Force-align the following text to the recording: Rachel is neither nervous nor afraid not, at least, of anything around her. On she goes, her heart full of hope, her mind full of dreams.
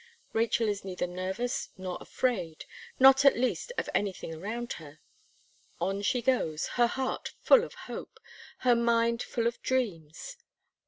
Rachel 0.33 0.67
is 0.67 0.83
neither 0.83 1.05
nervous 1.05 1.69
nor 1.77 1.99
afraid 2.01 2.65
not, 2.99 3.23
at 3.23 3.37
least, 3.37 3.71
of 3.77 3.87
anything 3.93 4.33
around 4.33 4.73
her. 4.79 4.99
On 5.79 6.01
she 6.01 6.23
goes, 6.23 6.69
her 6.69 6.87
heart 6.87 7.33
full 7.43 7.63
of 7.63 7.75
hope, 7.85 8.19
her 8.61 8.75
mind 8.75 9.21
full 9.21 9.45
of 9.45 9.61
dreams. 9.61 10.37